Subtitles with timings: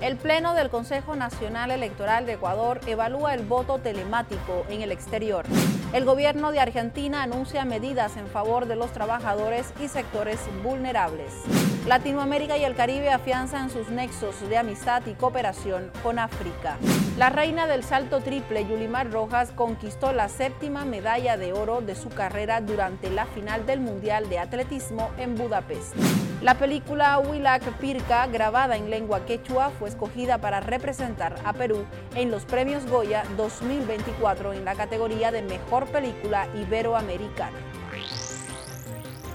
[0.00, 5.44] El Pleno del Consejo Nacional Electoral de Ecuador evalúa el voto telemático en el exterior.
[5.92, 11.32] El gobierno de Argentina anuncia medidas en favor de los trabajadores y sectores vulnerables.
[11.88, 16.76] Latinoamérica y el Caribe afianzan sus nexos de amistad y cooperación con África.
[17.16, 22.10] La reina del salto triple, Yulimar Rojas, conquistó la séptima medalla de oro de su
[22.10, 25.96] carrera durante la final del Mundial de Atletismo en Budapest.
[26.42, 31.84] La película Huilac Pirca, grabada en lengua quechua, fue escogida para representar a Perú
[32.14, 37.58] en los premios Goya 2024 en la categoría de Mejor Película Iberoamericana.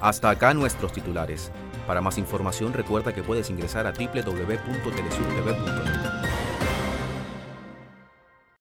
[0.00, 1.50] Hasta acá nuestros titulares.
[1.86, 5.79] Para más información recuerda que puedes ingresar a www.telesurtv.net.